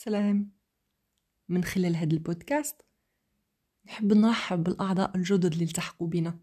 [0.00, 0.52] سلام.
[1.48, 2.82] من خلال هذا البودكاست
[3.86, 6.38] نحب نرحب بالأعضاء الجدد اللي التحقوا بنا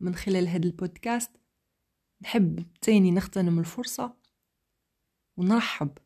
[0.00, 1.30] من خلال هذا البودكاست
[2.20, 4.16] نحب تاني نغتنم الفرصة
[5.36, 5.98] ونرحب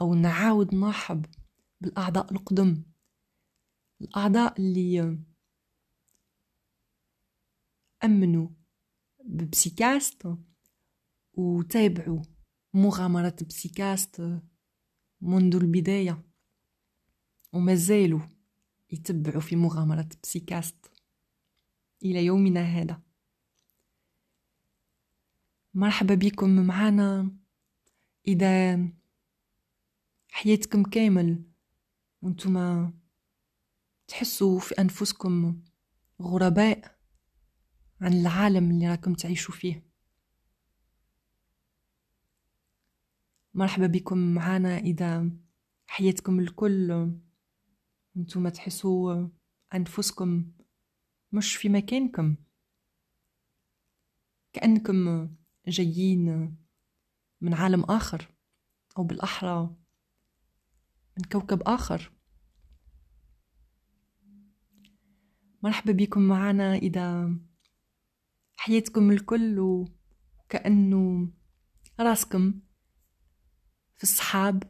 [0.00, 1.26] أو نعاود نرحب
[1.80, 2.82] بالأعضاء القدم
[4.00, 5.18] الأعضاء اللي
[8.04, 8.48] أمنوا
[9.24, 10.36] ببسيكاست
[11.34, 12.33] وتابعوا
[12.74, 14.40] مغامرة بسيكاست
[15.20, 16.22] منذ البداية.
[17.52, 18.20] وما زالوا
[18.90, 20.90] يتبعوا في مغامرة بسيكاست
[22.02, 23.02] إلى يومنا هذا.
[25.74, 27.36] مرحبا بكم معنا
[28.26, 28.88] إذا
[30.30, 31.42] حياتكم كامل
[32.22, 32.90] وأنتم
[34.08, 35.62] تحسوا في أنفسكم
[36.22, 36.98] غرباء
[38.00, 39.93] عن العالم اللي راكم تعيشوا فيه.
[43.56, 45.30] مرحبا بكم معنا إذا
[45.86, 47.10] حياتكم الكل
[48.16, 49.28] أنتم تحسوا
[49.74, 50.52] أنفسكم
[51.32, 52.36] مش في مكانكم.
[54.52, 55.28] كأنكم
[55.68, 56.56] جايين
[57.40, 58.34] من عالم آخر
[58.98, 59.76] أو بالأحرى
[61.18, 62.12] من كوكب آخر.
[65.62, 67.36] مرحبا بكم معنا إذا
[68.56, 71.28] حياتكم الكل وكأنه
[72.00, 72.60] راسكم
[73.96, 74.62] في الصحاب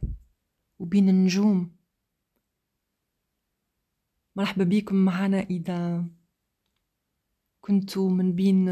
[0.79, 1.75] وبين النجوم.
[4.35, 6.05] مرحبا بكم معنا إذا
[7.61, 8.69] كنتوا من بين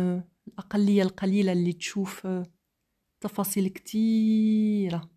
[0.47, 2.27] الأقلية القليلة اللي تشوف
[3.19, 5.11] تفاصيل كتيرة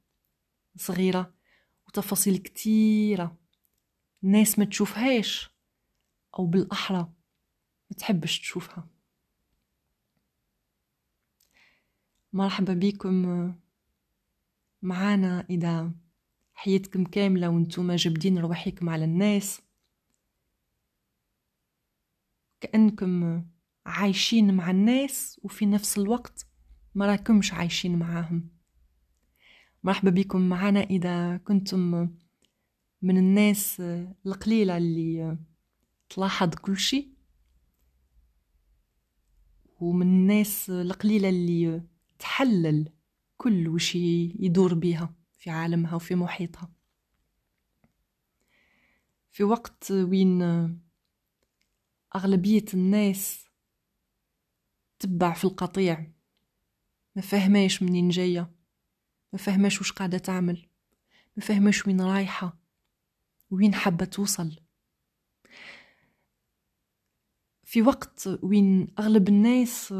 [0.77, 1.35] صغيرة
[1.87, 3.39] وتفاصيل كتيرة.
[4.25, 5.51] الناس ما تشوفهاش
[6.39, 7.13] أو بالأحرى
[7.91, 8.89] ما تحبش تشوفها.
[12.33, 13.55] مرحبا بكم
[14.83, 15.93] معانا إذا
[16.55, 19.63] حياتكم كاملة وأنتم جابدين رواحكم على الناس.
[22.61, 23.45] كأنكم
[23.87, 26.47] عايشين مع الناس وفي نفس الوقت
[26.95, 28.49] ما راكمش عايشين معاهم.
[29.85, 32.11] مرحبا بكم معنا إذا كنتم
[33.03, 33.83] من الناس
[34.27, 35.39] القليلة اللي
[36.09, 37.13] تلاحظ كل شيء.
[39.81, 41.83] ومن الناس القليلة اللي
[42.19, 42.93] تحلل
[43.37, 46.71] كل وش يدور بها في عالمها وفي محيطها.
[49.31, 50.43] في وقت وين
[52.17, 53.45] أغلبية الناس
[54.99, 56.07] تبع في القطيع
[57.17, 58.51] ما فهماش منين جاية
[59.33, 60.69] ما فهماش وش قاعدة تعمل
[61.37, 62.59] ما فهماش وين رايحة
[63.51, 64.61] وين حابة توصل.
[67.65, 69.95] في وقت وين أغلب الناس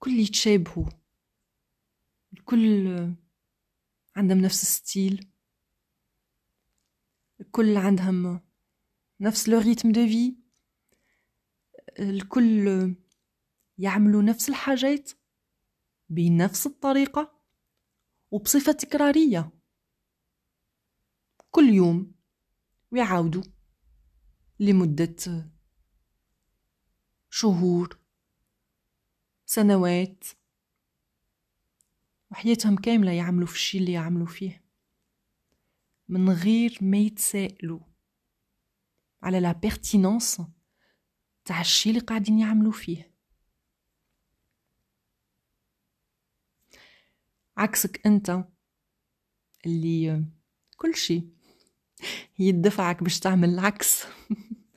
[0.00, 0.86] الكل يتشابهوا
[2.32, 2.88] الكل
[4.16, 5.30] عندهم نفس الستيل.
[7.40, 8.40] الكل عندهم
[9.20, 10.36] نفس لو ريتم دو في.
[11.98, 12.94] الكل
[13.78, 15.10] يعملوا نفس الحاجات
[16.08, 17.40] بنفس الطريقة
[18.30, 19.50] وبصفة تكرارية.
[21.50, 22.12] كل يوم
[22.92, 23.42] ويعاودوا
[24.60, 25.50] لمدة
[27.30, 27.99] شهور
[29.50, 30.24] سنوات.
[32.30, 34.64] وحياتهم كاملة يعملوا في الشي اللي يعملوا فيه.
[36.08, 37.80] من غير ما يتسائلوا
[39.22, 40.42] على لا بيرتينونس
[41.44, 43.14] تاع الشي اللي قاعدين يعملوا فيه.
[47.56, 48.44] عكسك أنت
[49.66, 50.24] اللي
[50.76, 51.24] كل شي
[52.38, 54.04] يدفعك باش تعمل العكس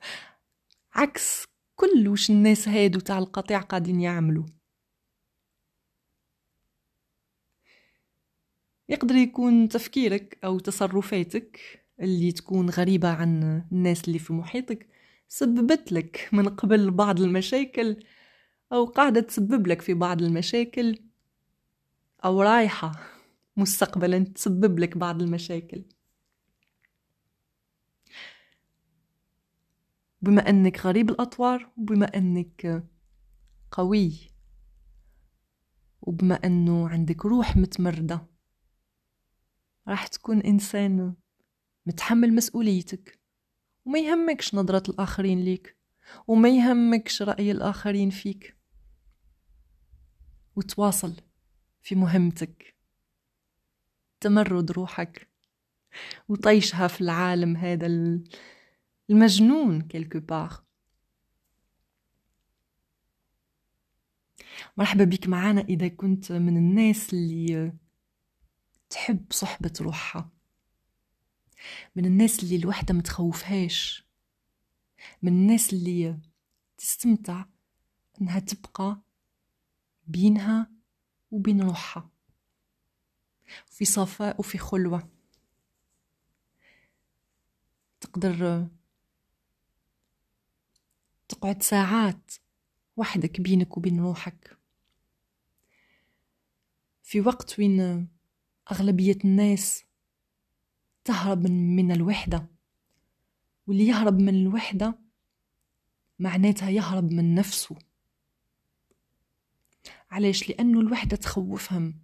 [0.94, 1.44] عكس
[1.76, 4.63] كل وش الناس هادو تاع القطيع قاعدين يعملوا.
[8.88, 11.60] يقدر يكون تفكيرك أو تصرفاتك
[12.00, 14.88] اللي تكون غريبة عن الناس اللي في محيطك
[15.28, 18.04] سببت لك من قبل بعض المشاكل
[18.72, 20.98] أو قاعدة تسبب لك في بعض المشاكل
[22.24, 22.92] أو رايحة
[23.56, 25.84] مستقبلا تسبب لك بعض المشاكل.
[30.22, 32.84] بما أنك غريب الأطوار وبما أنك
[33.70, 34.12] قوي
[36.02, 38.33] وبما أنه عندك روح متمردة
[39.88, 41.14] راح تكون إنسان
[41.86, 43.20] متحمل مسؤوليتك
[43.84, 45.76] وما يهمكش نظرة الآخرين ليك
[46.26, 48.56] وما يهمكش رأي الآخرين فيك.
[50.56, 51.14] وتواصل
[51.82, 52.76] في مهمتك.
[54.20, 55.30] تمرد روحك.
[56.28, 57.86] وطيشها في العالم هذا
[59.10, 60.64] المجنون كيلكو بار
[64.76, 67.72] مرحبا بك معانا إذا كنت من الناس اللي
[68.94, 70.30] تحب صحبة روحها.
[71.96, 74.04] من الناس اللي الوحدة متخوفهاش
[75.22, 76.18] من الناس اللي
[76.78, 77.44] تستمتع
[78.20, 79.00] إنها تبقى
[80.06, 80.70] بينها
[81.30, 82.10] وبين روحها.
[83.66, 85.08] في صفاء وفي خلوة.
[88.00, 88.68] تقدر
[91.28, 92.32] تقعد ساعات
[92.96, 94.58] وحدك بينك وبين روحك.
[97.02, 98.13] في وقت وين
[98.72, 99.84] أغلبية الناس
[101.04, 102.46] تهرب من, الوحدة.
[103.66, 104.98] واللي يهرب من الوحدة
[106.18, 107.76] معناتها يهرب من نفسه.
[110.10, 112.00] علاش؟ لأنه الوحدة تخوفهم.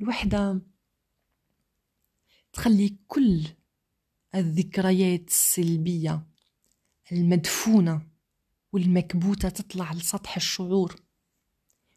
[0.00, 0.60] الوحدة
[2.52, 3.46] تخلي كل
[4.34, 6.26] الذكريات السلبية
[7.12, 8.08] المدفونة
[8.72, 10.96] والمكبوتة تطلع لسطح الشعور.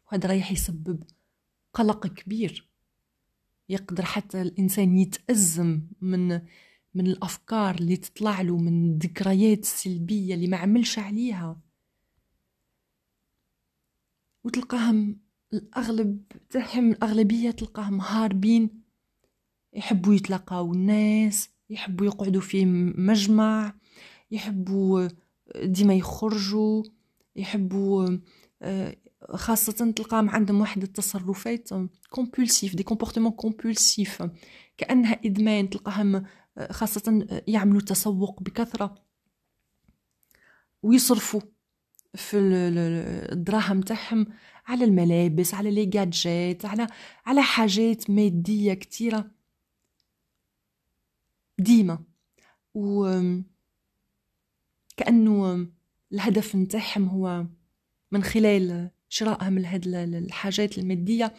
[0.06, 1.04] وهذا رايح يسبب
[1.74, 2.69] قلق كبير.
[3.70, 6.40] يقدر حتى الإنسان يتأزم من
[6.94, 11.60] من الأفكار اللي تطلع له من الذكريات السلبية اللي ما عملش عليها.
[14.44, 15.20] وتلقاهم
[15.52, 18.82] الأغلب تاعهم الأغلبية تلقاهم هاربين
[19.72, 22.64] يحبوا يتلاقاو الناس يحبوا يقعدوا في
[22.96, 23.74] مجمع
[24.30, 25.08] يحبوا
[25.64, 26.82] ديما يخرجوا
[27.36, 28.18] يحبوا
[28.62, 28.96] آه،
[29.28, 31.68] خاصة تلقاهم عندهم واحد التصرفات
[32.10, 34.22] compulsifs des comportements compulsifs
[34.78, 36.26] كأنها إدمان تلقاهم
[36.58, 38.94] آه، خاصة يعملوا تسوق بكثرة.
[40.82, 41.40] ويصرفوا
[42.14, 42.36] في
[43.32, 44.26] الدراهم تاعهم
[44.66, 46.86] على الملابس على les gadgets على
[47.26, 49.30] على حاجات مادية كتيرة.
[51.58, 51.98] ديما.
[52.74, 53.20] و
[54.96, 55.66] كأنه
[56.12, 57.46] الهدف نتاعهم هو
[58.12, 61.34] من خلال شرائهم لهاد الحاجات المادية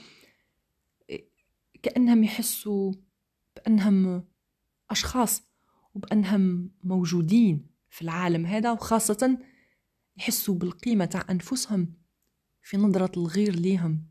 [1.84, 2.94] كأنهم يحسوا
[3.56, 4.28] بأنهم
[4.90, 5.44] أشخاص
[5.96, 9.38] وبأنهم موجودين في العالم هذا وخاصة
[10.18, 11.94] يحسوا بالقيمة تاع أنفسهم
[12.62, 14.08] في نظرة الغير ليهم.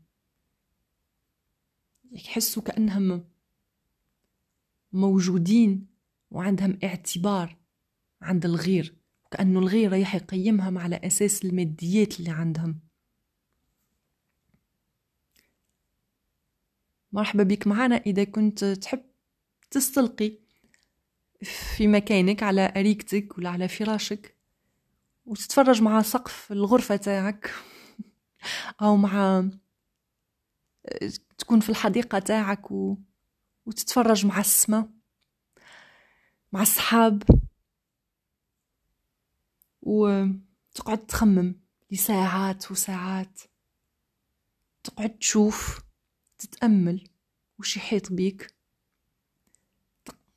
[2.11, 3.25] يحسوا كأنهم
[4.93, 5.87] موجودين
[6.31, 7.57] وعندهم اعتبار
[8.21, 12.90] عند الغير وكأنه الغير رايح يقيمهم على أساس الماديات اللي عندهم.
[17.11, 17.95] مرحبا بك معنا.
[17.95, 19.03] إذا كنت تحب
[19.71, 20.37] تستلقي
[21.43, 24.37] في مكانك على أريكتك ولا على فراشك
[25.25, 27.53] وتتفرج مع سقف الغرفة تاعك
[28.81, 29.45] أو مع
[31.37, 32.97] تكون في الحديقة تاعك و...
[33.65, 34.89] وتتفرج مع السماء
[36.51, 37.23] مع السحاب
[39.81, 41.55] وتقعد تخمم
[41.91, 43.41] لساعات وساعات
[44.83, 45.79] تقعد تشوف
[46.41, 47.09] تتأمل
[47.59, 48.55] وش يحيط بيك.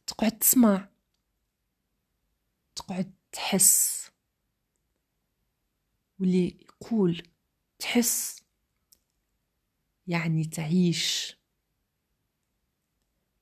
[0.06, 0.88] تقعد تسمع.
[2.76, 4.10] تقعد تحس.
[6.20, 7.22] واللي يقول
[7.78, 8.42] تحس
[10.06, 11.36] يعني تعيش.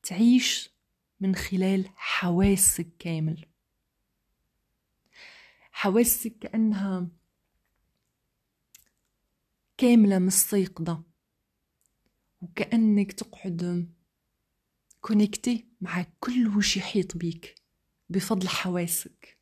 [0.03, 0.71] تعيش
[1.21, 3.47] من خلال حواسك كامل.
[5.73, 7.09] حواسك كأنها
[9.79, 11.12] كاملة مستيقظة.
[12.43, 13.93] وكأنك تقعد
[15.01, 17.55] كونيكتي مع كل وش يحيط بيك
[18.11, 19.39] بفضل حواسك.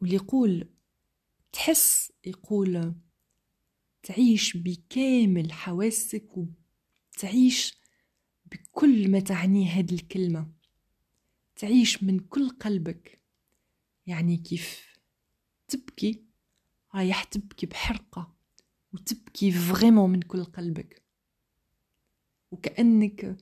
[0.00, 0.68] واللي يقول
[1.52, 2.94] تحس يقول
[4.02, 7.78] تعيش بكامل حواسك وتعيش
[8.46, 10.52] بكل ما تعنيه هذه الكلمة.
[11.56, 13.20] تعيش من كل قلبك.
[14.06, 14.96] يعني كيف
[15.68, 16.31] تبكي
[16.94, 18.34] رايح تبكي بحرقة
[18.92, 21.02] وتبكي فريمون من كل قلبك.
[22.50, 23.36] وكأنك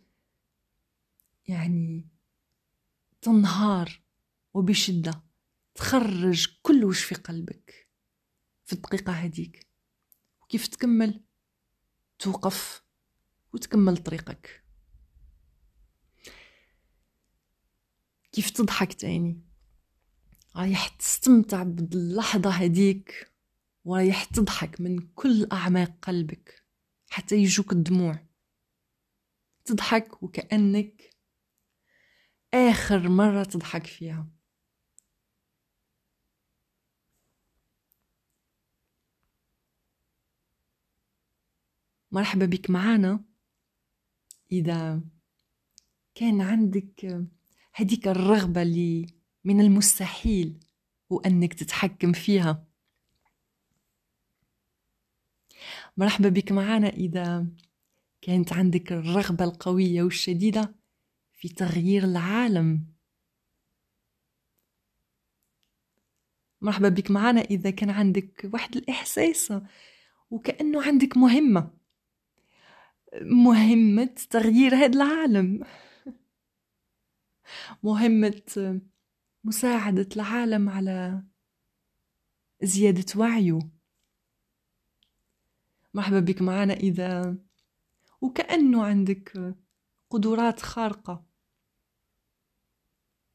[1.48, 2.08] يعني
[3.22, 4.00] تنهار
[4.54, 5.22] وبشدة
[5.74, 7.88] تخرج كل وش في قلبك
[8.64, 9.66] في الدقيقة هديك
[10.42, 11.20] وكيف تكمل؟
[12.18, 12.82] توقف
[13.52, 14.64] وتكمل طريقك.
[18.32, 19.40] كيف تضحك تاني؟
[20.56, 23.32] رايح تستمتع باللحظة هديك
[23.84, 26.64] ورايح تضحك من كل أعماق قلبك
[27.10, 28.26] حتى يجوك الدموع.
[29.64, 31.10] تضحك وكأنك
[32.54, 34.26] آخر مرة تضحك فيها.
[42.12, 43.24] مرحبا بك معانا.
[44.52, 45.00] إذا
[46.14, 47.26] كان عندك
[47.74, 49.06] هديك الرغبة اللي
[49.44, 50.60] من المستحيل
[51.10, 52.69] وأنك تتحكم فيها
[56.00, 57.46] مرحبا بك معنا إذا
[58.22, 60.74] كانت عندك الرغبة القوية والشديدة
[61.32, 62.86] في تغيير العالم.
[66.60, 69.52] مرحبا بك معنا إذا كان عندك واحد الإحساس
[70.30, 71.70] وكأنه عندك مهمة
[73.22, 75.64] مهمة تغيير هذا العالم
[77.82, 78.80] مهمة
[79.44, 81.22] مساعدة العالم على
[82.62, 83.79] زيادة وعيه.
[85.94, 87.36] مرحبا بك معنا إذا.
[88.20, 89.54] وكأنه عندك
[90.10, 91.26] قدرات خارقة.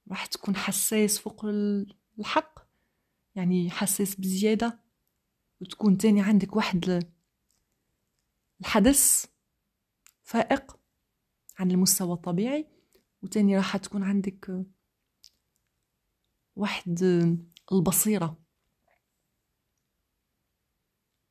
[0.09, 1.45] راح تكون حساس فوق
[2.19, 2.59] الحق
[3.35, 4.79] يعني حساس بزيادة
[5.61, 7.09] وتكون تاني عندك واحد
[8.61, 9.25] الحدث
[10.23, 10.79] فائق
[11.59, 12.67] عن المستوى الطبيعي
[13.21, 14.65] وتاني راح تكون عندك
[16.55, 16.99] واحد
[17.71, 18.37] البصيرة.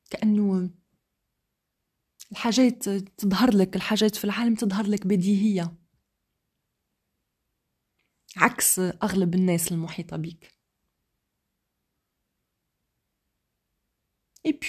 [0.09, 0.69] كأنه
[2.35, 5.77] الحاجات تظهر لك الحاجات في العالم تظهر لك بديهية.
[8.37, 10.55] عكس أغلب الناس المحيطة بك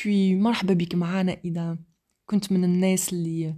[0.04, 1.78] بي مرحبا بك معانا إذا
[2.26, 3.54] كنت من الناس اللي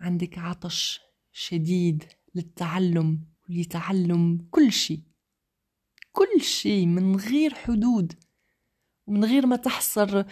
[0.00, 1.00] عندك عطش
[1.32, 5.02] شديد للتعلم ولتعلم كل شيء.
[6.12, 8.29] كل شيء من غير حدود.
[9.10, 10.22] ومن غير ما تحصر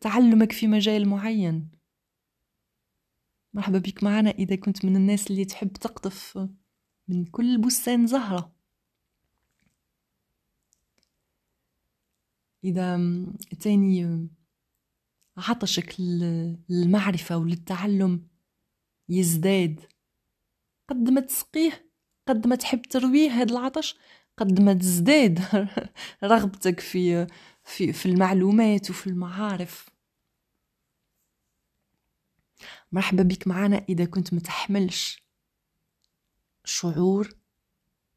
[0.00, 1.70] تعلمك في مجال معين.
[3.54, 6.48] مرحبا بك معنا إذا كنت من الناس اللي تحب تقطف
[7.08, 8.52] من كل بستان زهرة.
[12.64, 13.00] إذا
[13.60, 14.28] تاني
[15.36, 18.28] عطشك للمعرفة وللتعلم
[19.08, 19.80] يزداد.
[20.88, 21.90] قد ما تسقيه
[22.28, 23.96] قد ما تحب ترويه هذا العطش
[24.36, 25.40] قد ما تزداد
[26.24, 27.26] رغبتك في
[27.68, 29.88] في في المعلومات وفي المعارف.
[32.92, 35.22] مرحبا بك معنا إذا كنت متحملش
[36.64, 37.28] شعور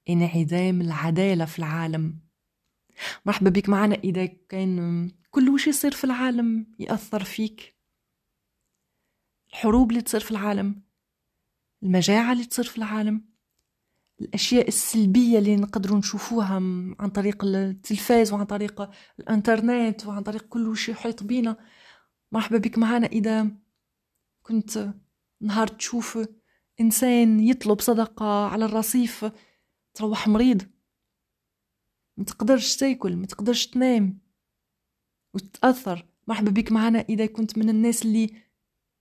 [0.09, 2.19] انعدام العدالة في العالم.
[3.25, 7.75] مرحبا بك معنا إذا كان كل وش يصير في العالم يأثر فيك؟
[9.49, 10.81] الحروب اللي تصير في العالم
[11.83, 13.30] المجاعة اللي تصير في العالم
[14.21, 16.53] الأشياء السلبية اللي نقدروا نشوفوها
[16.99, 21.57] عن طريق التلفاز وعن طريق الإنترنت وعن طريق كل شيء يحيط بينا.
[22.31, 23.07] مرحبا بك معنا.
[23.07, 23.51] إذا
[24.43, 24.93] كنت
[25.41, 26.19] نهار تشوف
[26.81, 29.25] إنسان يطلب صدقة على الرصيف
[29.93, 30.61] تروح مريض
[32.17, 34.21] ما تقدرش تاكل ما تقدرش تنام
[35.33, 36.07] وتتأثر.
[36.27, 36.99] مرحبا بك معنا.
[36.99, 38.29] إذا كنت من الناس اللي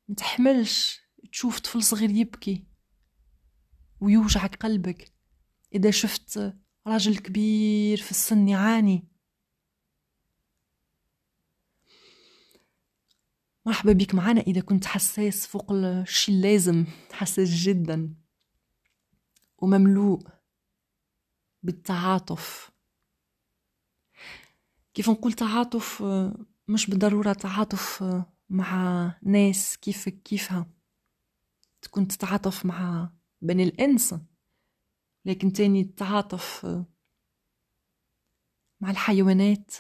[0.09, 1.01] متحملش
[1.33, 2.70] تشوف طفل صغير يبكي.
[4.01, 5.13] ويوجعك قلبك.
[5.75, 9.09] إذا شفت راجل كبير في السن يعاني.
[13.67, 18.15] مرحبا بك معنا إذا كنت حساس فوق الشي اللازم حساس جدا
[19.59, 20.23] ومملوء
[21.63, 22.71] بالتعاطف.
[24.95, 26.03] كيف نقول تعاطف؟
[26.69, 28.05] مش بالضرورة تعاطف
[28.49, 30.67] مع ناس كيفك كيفها.
[31.83, 33.11] تكون تتعاطف مع
[33.43, 34.15] بني الإنس
[35.25, 36.67] لكن تاني تتعاطف
[38.81, 39.75] مع الحيوانات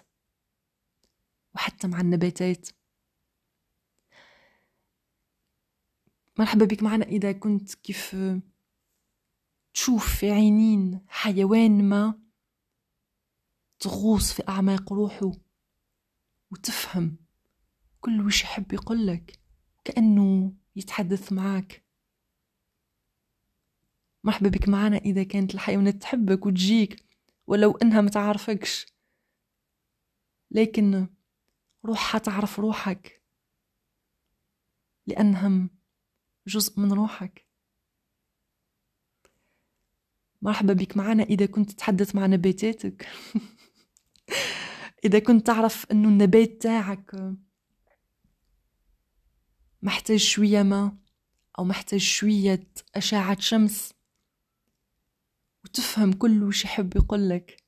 [1.54, 2.68] وحتى مع النباتات.
[6.38, 7.04] مرحبا بك معنا.
[7.04, 8.16] إذا كنت كيف
[9.74, 12.20] تشوف في عينين حيوان ما
[13.80, 15.32] تغوص في أعماق روحه
[16.50, 17.16] وتفهم
[18.00, 19.38] كل وش يحب يقولك
[19.84, 21.89] كأنه يتحدث معاك.
[24.24, 27.04] مرحبا بك معنا إذا كانت الحيوانات تحبك وتجيك
[27.46, 28.86] ولو إنها متعرفكش
[30.50, 31.06] لكن
[31.84, 33.22] روحها تعرف روحك
[35.06, 35.70] لأنهم
[36.46, 37.46] جزء من روحك.
[40.42, 43.08] مرحبا بك معنا إذا كنت تتحدث مع نباتاتك.
[45.04, 47.36] إذا كنت تعرف أنه النبات تاعك
[49.82, 50.98] محتاج شوية ما
[51.58, 53.94] أو محتاج شوية أشعة شمس
[55.64, 57.64] وتفهم كل وش يحب يقولك.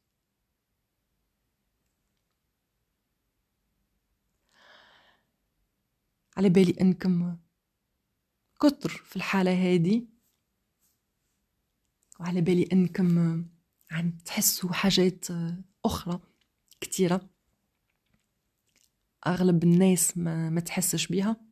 [6.37, 7.37] على بالي أنكم
[8.61, 10.07] كتر في الحالة هذه.
[12.21, 13.45] وعلى بالي أنكم
[13.91, 15.27] عم تحسوا حاجات
[15.85, 16.21] أخرى
[16.81, 17.31] كتيرة.
[19.27, 21.52] أغلب الناس ما, ما تحسش بيها.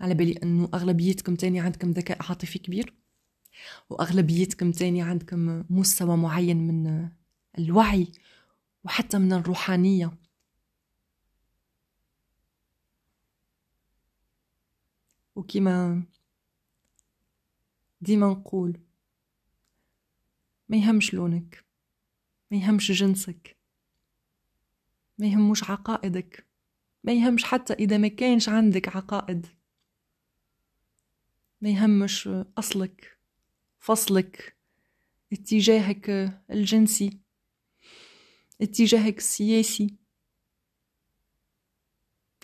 [0.00, 2.94] على بالي أنه أغلبيتكم تاني عندكم ذكاء عاطفي كبير
[3.90, 7.08] وأغلبيتكم تاني عندكم مستوى معين من
[7.58, 8.12] الوعي
[8.84, 10.12] وحتى من الروحانية.
[15.36, 16.02] وكما
[18.00, 18.80] ديما نقول
[20.68, 21.64] ما يهمش لونك
[22.50, 23.56] ما يهمش جنسك
[25.18, 26.46] ما يهموش عقائدك
[27.04, 29.57] ما يهمش حتى إذا ما كانش عندك عقائد.
[31.60, 33.18] ما يهمش أصلك
[33.78, 34.56] فصلك
[35.32, 36.10] اتجاهك
[36.50, 37.18] الجنسي
[38.60, 39.94] اتجاهك السياسي.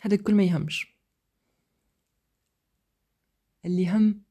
[0.02, 0.94] هذا كل ما يهمش.
[3.64, 4.22] اللي يهم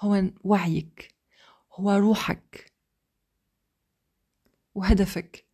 [0.00, 1.14] هو وعيك
[1.72, 2.72] هو روحك
[4.74, 5.44] وهدفك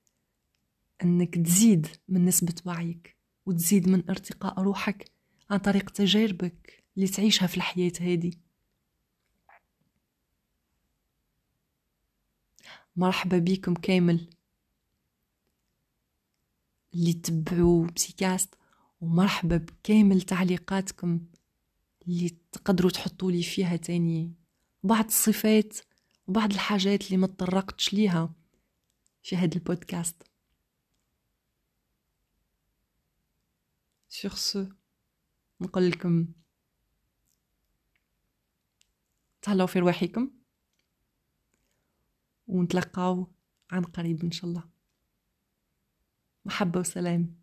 [1.02, 5.12] أنك تزيد من نسبة وعيك وتزيد من ارتقاء روحك
[5.50, 6.79] عن طريق تجاربك.
[6.96, 8.32] اللي تعيشها في الحياة هذه
[12.96, 14.30] مرحبا بكم كامل
[16.94, 18.54] اللي تبعوا بسيكاست
[19.00, 21.20] ومرحبا بكامل تعليقاتكم
[22.08, 24.34] اللي تقدروا تحطوا لي فيها تاني.
[24.82, 25.78] بعض الصفات
[26.26, 28.34] وبعض الحاجات اللي ما تطرقتش ليها
[29.22, 30.22] في هذا البودكاست.
[34.10, 34.58] Sur ce
[35.60, 36.26] نقول لكم
[39.42, 40.30] تهلاو في رواحكم.
[42.46, 43.32] ونتلقاو
[43.70, 44.64] عن قريب إن شاء الله.
[46.44, 47.39] محبة وسلام.